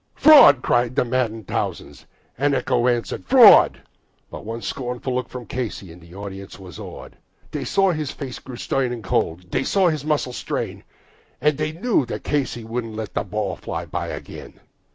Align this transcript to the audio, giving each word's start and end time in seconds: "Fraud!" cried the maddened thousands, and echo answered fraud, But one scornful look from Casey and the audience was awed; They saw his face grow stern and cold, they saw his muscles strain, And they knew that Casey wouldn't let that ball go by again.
"Fraud!" 0.15 0.63
cried 0.63 0.95
the 0.95 1.05
maddened 1.05 1.47
thousands, 1.47 2.07
and 2.35 2.55
echo 2.55 2.87
answered 2.87 3.23
fraud, 3.23 3.81
But 4.31 4.43
one 4.43 4.63
scornful 4.63 5.13
look 5.13 5.29
from 5.29 5.45
Casey 5.45 5.91
and 5.91 6.01
the 6.01 6.15
audience 6.15 6.57
was 6.57 6.79
awed; 6.79 7.17
They 7.51 7.65
saw 7.65 7.91
his 7.91 8.09
face 8.09 8.39
grow 8.39 8.55
stern 8.55 8.91
and 8.91 9.03
cold, 9.03 9.51
they 9.51 9.63
saw 9.63 9.89
his 9.89 10.03
muscles 10.03 10.37
strain, 10.37 10.83
And 11.39 11.55
they 11.59 11.71
knew 11.71 12.07
that 12.07 12.23
Casey 12.23 12.63
wouldn't 12.63 12.95
let 12.95 13.13
that 13.13 13.29
ball 13.29 13.59
go 13.63 13.85
by 13.85 14.07
again. 14.07 14.59